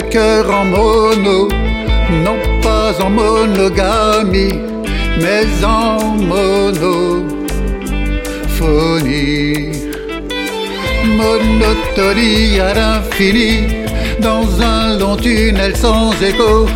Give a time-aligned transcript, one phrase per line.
[0.00, 1.48] le cœur en mono,
[2.24, 4.60] non pas en monogamie,
[5.20, 5.98] mais en
[6.30, 7.10] monophonie.
[11.16, 13.66] Monotonie à l'infini,
[14.20, 16.66] dans un long tunnel sans écho,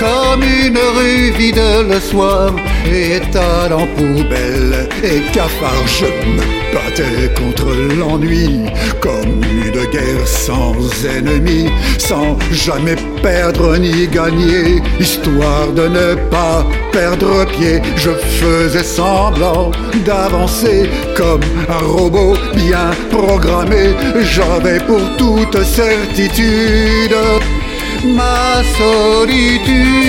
[0.00, 2.54] comme une rue vide le soir,
[2.90, 5.86] état en poubelle et cafard.
[5.86, 6.42] Je me
[6.72, 7.68] battais contre
[7.98, 8.64] l'ennui,
[9.00, 17.44] comme une guerre sans ennemi, sans jamais perdre ni gagner, histoire de ne pas perdre
[17.46, 17.82] pied.
[17.96, 19.70] Je faisais semblant
[20.06, 23.94] d'avancer comme un robot bien programmé.
[24.22, 27.14] J'avais pour toute certitude
[28.04, 30.00] ma solitude.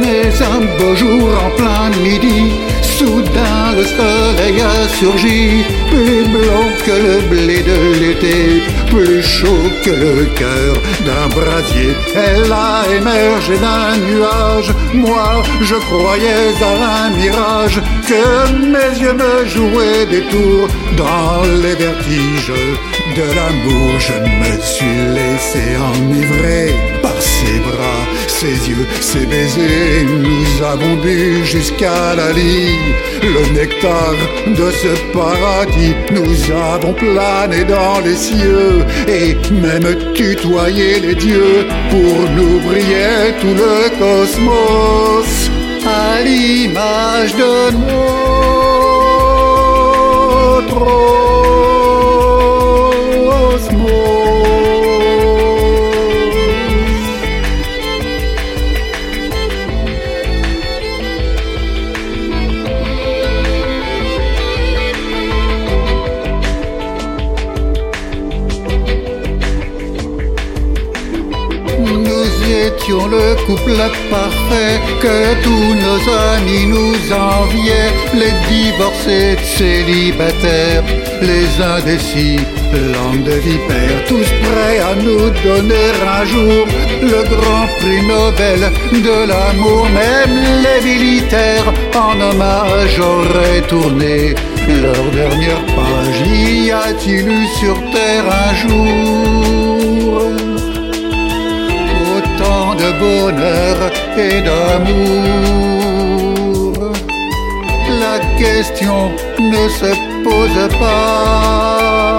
[0.00, 6.90] Mais un beau jour en plein midi, soudain le soleil a surgi, plus blanc que
[6.90, 10.74] le blé de l'été, plus chaud que le cœur
[11.06, 11.92] d'un brasier.
[12.14, 18.24] Elle a émergé d'un nuage, moi je croyais à un mirage, que
[18.74, 22.52] mes yeux me jouaient des tours dans les vertiges
[23.16, 23.90] de l'amour.
[23.98, 27.71] Je me suis laissé enivrer par ses bras,
[28.42, 30.04] ses yeux, ses baisers.
[30.26, 32.78] Nous avons bu jusqu'à la lit
[33.34, 34.14] le nectar
[34.60, 35.94] de ce paradis.
[36.16, 36.34] Nous
[36.74, 38.74] avons plané dans les cieux
[39.18, 39.28] et
[39.66, 41.58] même tutoyé les dieux.
[41.90, 45.32] Pour nous briller tout le cosmos
[45.86, 45.88] à
[46.22, 47.92] l'image de notre
[72.92, 73.76] étions le couple
[74.10, 76.00] parfait que tous nos
[76.34, 80.84] amis nous enviaient, les divorcés célibataires,
[81.20, 82.38] les indécis,
[82.72, 86.66] langue de vipère, tous prêts à nous donner un jour
[87.02, 94.34] le grand prix Nobel de l'amour, même les militaires en hommage auraient tourné
[94.68, 96.20] leur dernière page.
[96.26, 100.11] Y a-t-il eu sur terre un jour
[103.02, 103.76] bonheur
[104.26, 105.92] et d'amour.
[108.04, 109.00] La question
[109.54, 109.90] ne se
[110.26, 112.18] pose pas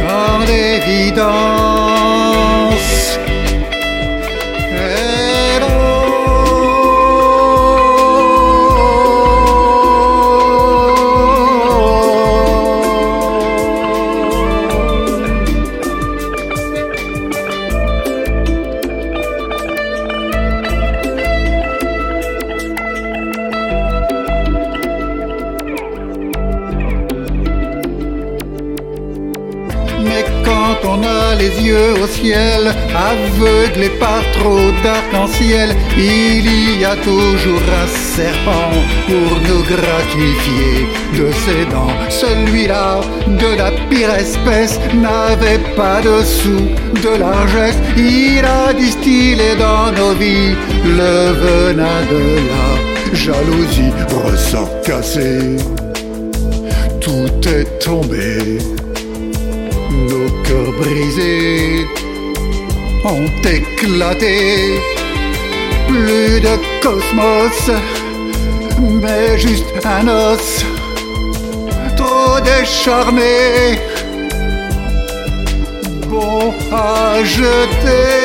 [0.00, 1.53] quand l'évidence
[30.86, 37.86] on a les yeux au ciel, aveuglés par trop d'arc-en-ciel, il y a toujours un
[37.86, 38.72] serpent
[39.06, 40.86] pour nous gratifier
[41.18, 41.94] de ses dents.
[42.08, 46.68] Celui-là, de la pire espèce, n'avait pas de sous
[47.02, 47.76] de largesse.
[47.96, 50.54] Il a distillé dans nos vies
[50.84, 53.92] le venin de la jalousie,
[54.24, 55.56] ressort cassé.
[57.00, 58.58] Tout est tombé
[60.08, 61.86] nos cœurs brisés
[63.04, 64.80] ont éclaté.
[65.88, 67.70] Plus de cosmos,
[69.02, 70.64] mais juste un os.
[71.96, 73.78] Trop décharné,
[76.08, 78.23] bon à jeter.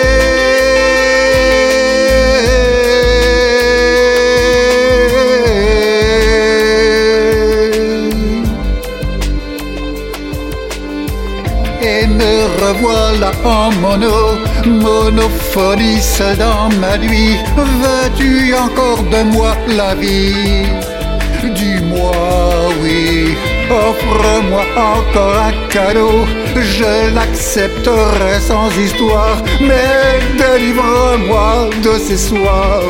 [12.69, 14.15] Revoilà en mono,
[14.65, 17.37] monophonie seul dans ma nuit.
[17.81, 20.65] Veux-tu encore de moi la vie?
[23.89, 26.25] Offre-moi encore un cadeau,
[26.55, 32.83] je l'accepterai sans histoire, mais délivre-moi de ces soirs,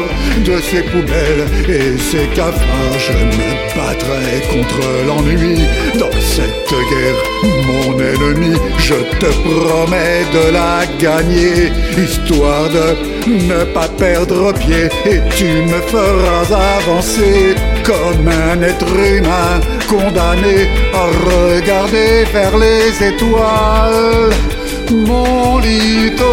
[0.46, 5.60] de ces poubelles et ces cafards, je me battrai contre l'ennui.
[5.98, 7.22] Dans cette guerre,
[7.68, 12.88] mon ennemi, je te promets de la gagner, histoire de
[13.28, 17.56] ne pas perdre pied, et tu me feras avancer
[17.90, 19.60] comme un être humain
[19.90, 24.30] condamné à regarder vers les étoiles.
[24.92, 26.29] Mon littoral